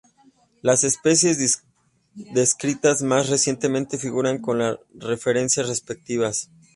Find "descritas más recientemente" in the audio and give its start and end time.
2.33-3.99